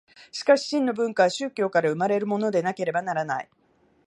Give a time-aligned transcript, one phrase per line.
[0.31, 3.49] しかし真の文化は宗教から生まれるものでなければならない。